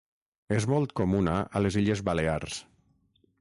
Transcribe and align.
És 0.55 0.65
molt 0.71 0.95
comuna 0.99 1.35
a 1.59 1.61
les 1.67 1.77
Illes 1.83 2.01
Balears. 2.09 2.59